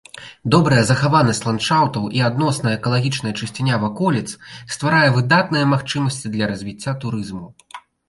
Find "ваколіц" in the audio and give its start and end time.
3.85-4.27